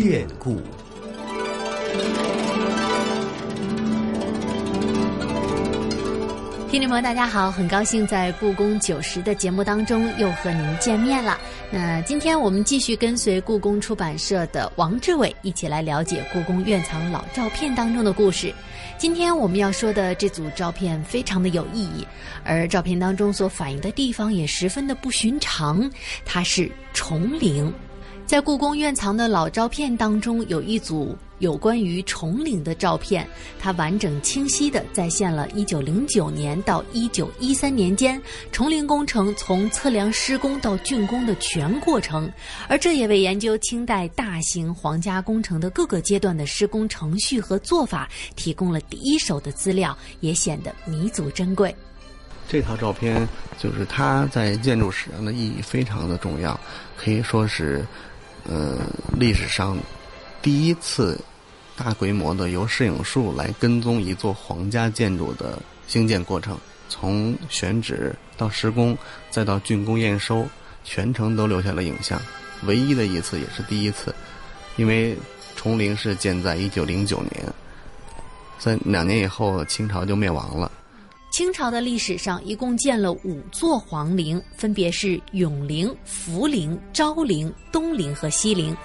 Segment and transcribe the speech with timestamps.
[0.00, 0.60] 变故。
[6.70, 11.36] 听众朋友，大家好，很高兴在故宫九十的节目当中又和您见面了。
[11.72, 18.54] 那今天我们继续跟随故宫出版社的王志伟一起来了解故宫院藏老照片当中的故事。
[18.98, 22.06] 今天我们要说的这组照片非常的有意义，
[22.44, 25.90] 而照片当中所反映的地方也十分的不寻常，
[26.24, 27.74] 它是崇陵。
[28.28, 33.26] 在故宫院藏的老照片当中，有一组有关于崇陵的照片，
[33.58, 38.20] 它完整清晰地再现了1909年到1913年间
[38.52, 42.30] 崇陵工程从测量施工到竣工的全过程，
[42.68, 51.74] 而这也为研究清代大型皇家工程的各个阶段的施工程序和做法提供了第一手的资料，也显得弥足珍贵。
[52.46, 53.26] 这套照片
[53.58, 56.60] 就是它在建筑史上的意义非常的重要，
[56.94, 57.82] 可以说是。
[58.48, 58.78] 呃，
[59.12, 59.76] 历史上
[60.40, 61.20] 第一次
[61.76, 68.96] 大规模的由摄影术来跟踪一座皇家建筑的兴建过程，从选址到施工，
[69.30, 70.48] 再到竣工验收，
[70.82, 72.20] 全程都留下了影像。
[72.64, 74.14] 唯一的一次，也是第一次，
[74.76, 75.16] 因为
[75.54, 77.52] 崇陵是建在一九零九年，
[78.58, 80.72] 在两年以后，清朝就灭亡了。
[81.38, 88.76] 清朝的历史上一共建了五座皇陵，分别是永陵、福陵、昭陵、东陵和西陵。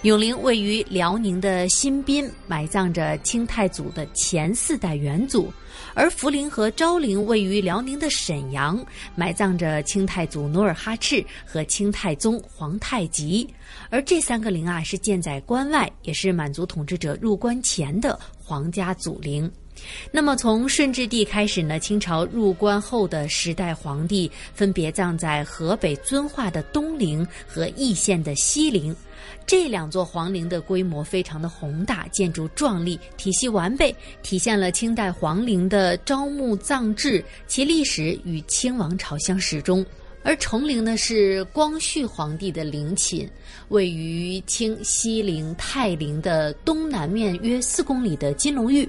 [0.00, 5.52] 永陵位于辽宁的新宾，埋葬着清太祖的前四代元祖；
[5.92, 8.82] 而福陵和昭陵位于辽宁的沈阳，
[9.14, 13.46] 埋葬着清太祖努尔哈赤和清太宗皇太极。
[13.90, 19.52] 而这三个陵啊，是建在关外，也是满族统治者入关前的皇家祖陵。
[20.10, 28.94] 那么，从顺治帝开始呢，清朝入关后的十代皇帝分别葬在河北遵化的东陵和易县的西陵。
[29.46, 39.84] 这两座皇陵的规模非常的宏大，建筑壮丽，体系完备，体现了清代皇陵的朝暮葬制，其历史与清王朝相始终。
[40.24, 43.28] 而崇陵呢，是光绪皇帝的陵寝，
[43.68, 48.86] 位于清西陵泰陵的东南面约四公里的金龙峪。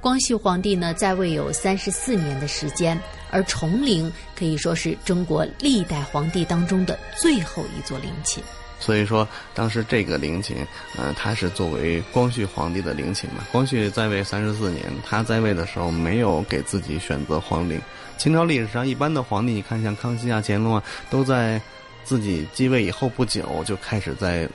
[0.00, 8.42] 光绪皇帝呢在位有三十四年的时间，而崇陵可以说是中国历代皇帝当中的最后一座陵寝。
[8.78, 10.56] 所以说，当时这个陵寝，
[10.98, 13.42] 呃，它是作为光绪皇帝的陵寝嘛。
[13.50, 17.80] 光绪在位三十四年，他在位的时候没有给自己选择皇陵。
[18.18, 21.58] 清朝历史上一般的皇帝，你看像康熙啊、乾隆啊，都在
[22.04, 24.46] 自己继位以后不久就开始在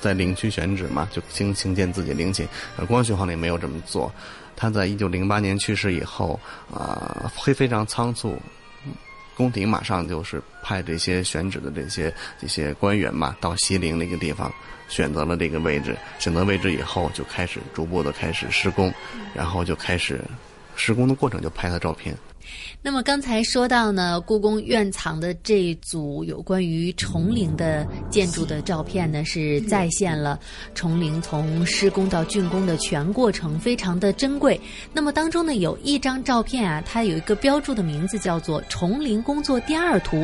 [0.00, 2.46] 在陵区选址嘛，就兴兴建自己陵寝。
[2.76, 4.12] 而光绪皇帝没有这么做。
[4.54, 6.40] 他在一九零八年去世以后，
[6.72, 8.40] 啊，会非常仓促，
[9.36, 14.50] 宫廷马上就是派这些选址的这些这些官员嘛，到西陵那个地方
[14.88, 15.94] 选择了这个位置。
[16.18, 18.92] 选择位置以后，就开始逐步的开始施工，
[19.34, 20.20] 然后就开始
[20.74, 22.16] 施工的过程就拍了照片。
[22.82, 30.38] 那么刚才说到呢，故宫院藏的这组有关于崇陵的建筑的照片呢，是再现了
[30.74, 34.60] 崇陵从施工到竣工的全过程，非常的珍贵。
[34.92, 40.16] 那么当中呢，有一张照片啊，它有一个标注的名字叫做《崇陵工作第二图》。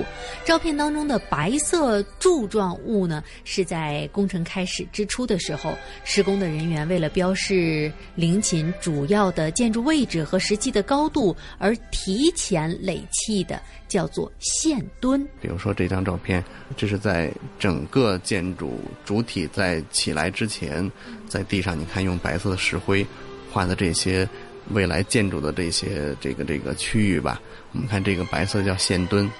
[0.45, 5.75] 照片当中的白色柱状物呢，是在工程开始之初的时候，
[6.05, 12.33] 施工的人员为了标示陵寝主要的建筑位置和实际的高度而提提。
[12.43, 15.25] 前垒砌的叫做线墩。
[15.41, 16.43] 比如说这张照片，
[16.77, 20.91] 这是在整个建筑主体在起来之前，
[21.29, 23.07] 在地上你看用白色的石灰
[23.53, 24.29] 画的这些
[24.71, 27.41] 未来建筑的这些这个这个区域吧。
[27.73, 29.31] 我们看这个白色叫线墩，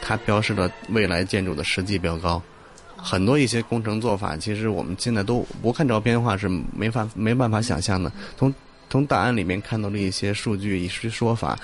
[0.00, 2.40] 它标示了未来建筑的实际标高。
[2.96, 8.12] 很多一些工程做法，其实我们现在都不看照片的话是没法没办法想象的。
[8.36, 8.54] 从
[8.88, 11.58] 从档案里面看到的一些数据、一些说法。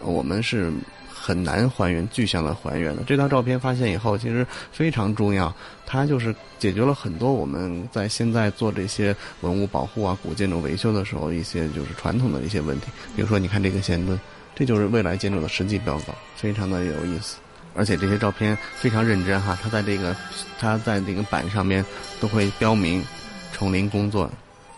[0.00, 0.72] 我们是
[1.12, 3.02] 很难还原具象的还原的。
[3.06, 5.52] 这张照片发现以后，其实非常重要，
[5.84, 12.86] 它就是解决了很多我们在现在做这些文物保护啊、古建筑维修的时候一些就是传统的一些问题。
[13.14, 14.18] 比如说，你看这个线墩，
[14.54, 17.36] 这就是未来建筑的实际标高，非常的有意思。
[17.74, 20.16] 而且这些照片非常认真哈，它在这个
[20.58, 21.84] 它在这个板上面
[22.20, 23.04] 都会标明
[23.52, 24.30] 丛林工作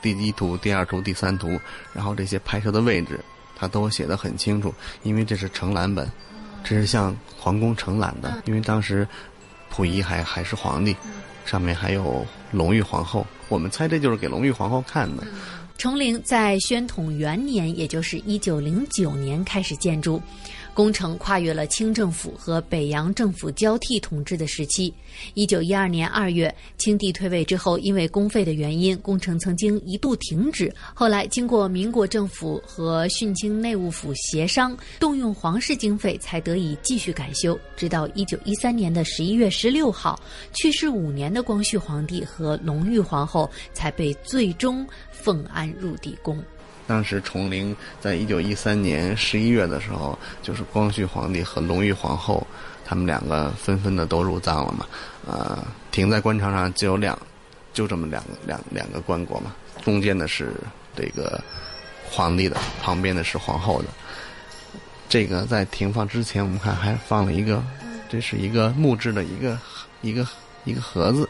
[0.02, 1.58] 第一图、第二图、第三图，
[1.94, 3.20] 然后这些拍摄的位置。
[3.60, 6.10] 他都写的很清楚，因为这是承揽本，
[6.64, 8.42] 这是向皇宫承揽的。
[8.46, 9.06] 因为当时
[9.68, 10.96] 溥仪还还是皇帝，
[11.44, 15.22] 上面还有隆裕皇后，我们猜这就是给隆裕皇后看的。
[15.81, 20.21] 崇陵在宣统元年，也就是一九零九年开始建筑。
[20.73, 24.93] 工程跨越了清政府和北洋政府交替统治的时期。
[25.35, 30.73] 一九一二年二月，清帝退位之后，因为公费的原因，工程曾经一度停止。
[30.94, 37.59] 后来，经过民国政府和训清内务府协商，动用皇室经费，才得以继续改修。
[37.75, 40.19] 直到一九一三年的十一月十六号，
[40.53, 46.43] 去世五年的光绪皇帝和隆裕皇后才被最终奉安入地宫。
[46.87, 52.44] 当时崇陵在一九一三年十一月的时候，就是光绪皇帝和隆裕皇后，
[52.84, 54.87] 他们两个纷纷的都入葬了嘛。
[55.25, 55.62] 呃，
[55.93, 57.17] 停在官场上就有两，
[57.72, 59.55] 就这么两两两个棺椁嘛。
[59.82, 60.52] 中间的是
[60.96, 61.40] 这个
[62.11, 63.88] 皇帝的，旁边的是皇后的。
[65.08, 67.62] 这个在停放之前，我们看还放了一个，
[68.08, 69.56] 这是一个木质的一个
[70.00, 70.26] 一个
[70.64, 71.28] 一个盒子。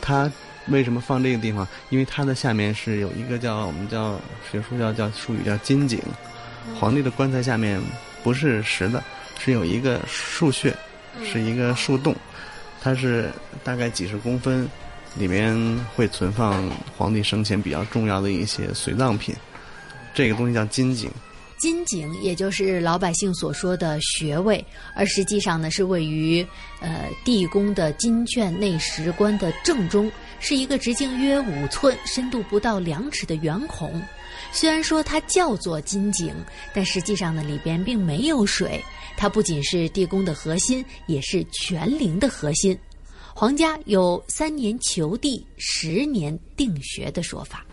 [0.00, 0.30] 它。
[0.70, 1.66] 为什么放这个地方？
[1.90, 4.20] 因为它的下面是有一个叫我们叫
[4.50, 6.00] 学术叫叫术语叫金井，
[6.78, 7.80] 皇帝的棺材下面
[8.22, 9.02] 不是实的，
[9.38, 10.74] 是有一个树穴，
[11.24, 12.14] 是一个树洞，
[12.80, 13.30] 它是
[13.64, 14.68] 大概几十公分，
[15.16, 15.54] 里面
[15.94, 19.34] 会存放皇帝生前比较重要的一些随葬品，
[20.14, 21.10] 这个东西叫金井。
[21.58, 24.64] 金井也就是老百姓所说的穴位，
[24.94, 26.42] 而实际上呢是位于
[26.80, 30.10] 呃地宫的金券内石棺的正中。
[30.40, 34.02] 是一个直径约五寸、深度不到两尺的圆孔。
[34.50, 36.34] 虽然说它叫做金井，
[36.74, 38.82] 但实际上呢，里边并没有水。
[39.16, 42.76] 它不仅是地宫的核心，也是全陵的核心。
[43.32, 47.64] 皇家有三年求地、十年定穴的说法。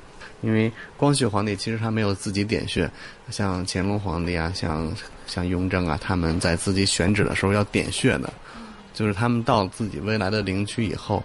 [0.41, 2.89] 因为光绪皇帝其实他没有自己点穴，
[3.31, 8.31] 像乾隆皇帝啊，像像雍正啊，他们在自己选址的时候要点穴的，
[8.93, 11.23] 就是他们到自己未来的陵区以后。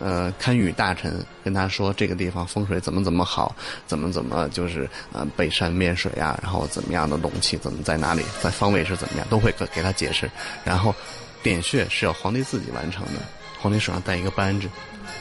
[0.00, 3.54] 呃，堪舆大臣跟他说这个地方风水怎么怎么好，
[3.86, 10.30] 怎么怎么就是呃背山面水啊，然后怎么样的龙气怎么在哪里，在方位是怎么样，都会给给他解释。
[10.64, 10.94] 然后
[11.42, 13.20] 点穴是要皇帝自己完成的，
[13.60, 14.68] 皇帝手上带一个扳指，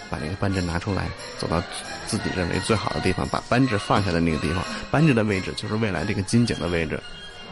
[0.09, 1.07] 把那个扳指拿出来，
[1.39, 1.61] 走到
[2.05, 7.01] 自己认为最好的地方，把扳指放下的那个地方，扳指的位置就是未来这个金井的位置。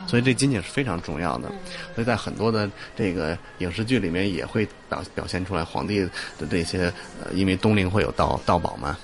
[0.07, 1.48] 所以这金井是非常重要的，
[1.95, 6.92] 所以在很多的这个影视剧里面也会表表现出来皇帝的这些，
[7.24, 8.98] 呃，因为东陵会有盗盗宝嘛，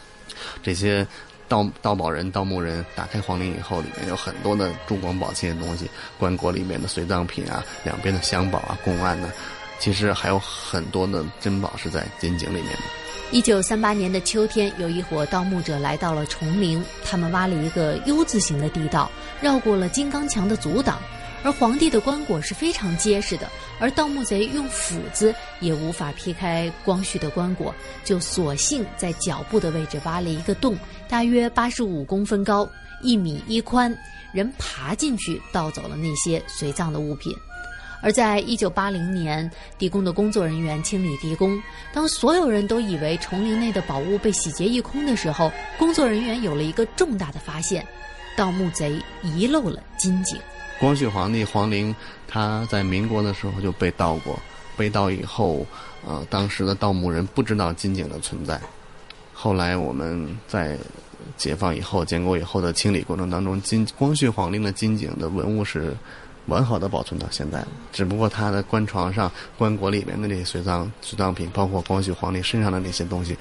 [0.62, 1.06] 这些
[1.48, 9.32] 盗盗宝人、盗墓人打开皇陵以后，里面有很多的珠光宝气的东西，棺椁里面的随葬品啊，两边的香宝啊、公案呢，
[9.80, 13.07] 其实还有很多的珍宝是在金井里面的。
[13.30, 20.98] 一九三八年的秋天，有一伙盗墓者来到了崇陵，他们挖了一个 U 字形的地道，绕过了金刚墙的阻挡。
[21.44, 23.48] 而皇帝的棺椁是非常结实的，
[23.80, 30.78] 而盗墓贼用斧子也无法劈开光绪的棺椁，就索性在脚部的位置挖了一个洞，
[31.10, 32.68] 大约八十五公分高，
[33.02, 33.96] 一米一宽，
[34.32, 37.36] 人爬进去盗走了那些随葬的物品。
[38.08, 41.62] 而在一九八零年，地宫的工作人员清理地宫，
[41.92, 47.86] 当所有人都以为崇陵内的宝物被洗劫一空的时候，工作人员有了一个重大的发现：
[48.38, 50.40] 盗墓贼遗漏了金井。
[50.80, 51.94] 光绪皇帝皇陵，
[52.30, 54.40] 他在民国的时候就被盗过，
[54.78, 55.66] 被盗以后，
[56.08, 58.58] 呃，当时的盗墓人不知道金井的存在。
[59.34, 60.78] 后来我们在
[61.36, 65.94] 解放以后、建国以后的清理过程当中，金光绪皇陵的金井的文物是。
[66.48, 67.64] 完好的保存到现在，
[67.94, 73.38] 只不过他的棺床上、棺椁里面的那些随葬随葬品，包括光绪皇帝身上的那些东西，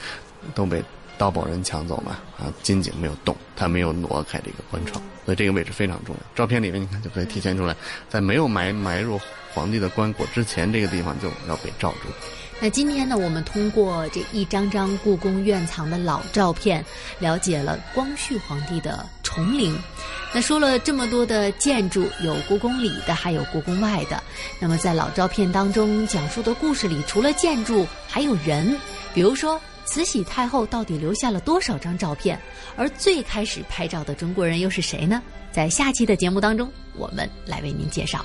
[0.55, 0.83] 都被
[1.17, 2.19] 盗宝人抢走嘛。
[2.39, 6.21] 啊，金井没有动，他没有挪开这个棺床，所以这个位置非常重要。
[6.35, 7.75] 照片里面你看就可以体现出来，
[8.09, 9.21] 在没有埋埋入
[9.55, 12.09] 皇帝的棺椁之前，这个地方就要被罩住。
[12.59, 16.85] 那今天呢，我们通过这一张张故宫院藏的老照片，
[17.19, 19.79] 了解了光绪皇帝的崇陵。
[20.33, 24.23] 那说了这么多的建筑，有故宫里的，还有故宫外的。
[24.59, 28.77] 那么在老照片当中讲述的故事里，除了建筑，还有人。
[29.15, 32.41] 比如说，慈禧太后到底留下了多少张照片？
[32.75, 35.23] 而最开始拍照的中国人又是谁呢？
[35.53, 38.25] 在下期的节目当中，我们来为您介绍。